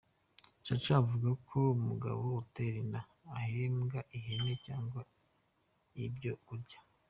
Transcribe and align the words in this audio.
Chacha 0.65 0.93
avuga 1.01 1.29
ko 1.49 1.57
umugabo 1.77 2.23
utera 2.41 2.75
inda 2.83 3.01
ahembwa 3.39 3.99
ihene 4.17 4.53
cyanga 4.65 5.01
ibyo 6.05 6.33
kurya. 6.45 6.79